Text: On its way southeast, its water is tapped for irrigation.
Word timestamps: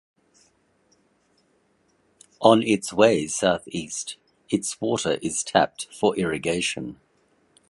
On 2.41 2.63
its 2.63 2.91
way 2.91 3.27
southeast, 3.27 4.17
its 4.49 4.81
water 4.81 5.19
is 5.21 5.43
tapped 5.43 5.93
for 5.93 6.15
irrigation. 6.17 6.99